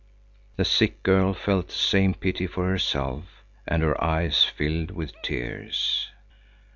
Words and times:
The 0.55 0.65
sick 0.65 1.03
girl 1.03 1.35
felt 1.35 1.67
the 1.67 1.75
same 1.75 2.15
pity 2.15 2.47
for 2.47 2.67
herself, 2.67 3.43
and 3.67 3.83
her 3.83 4.03
eyes 4.03 4.43
filled 4.43 4.89
with 4.89 5.13
tears. 5.21 6.09